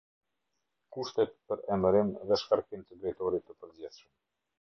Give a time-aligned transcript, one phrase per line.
[0.95, 4.09] Kushtet për emërim dhe shkarkim të Drejtorit të Përgjithshëm.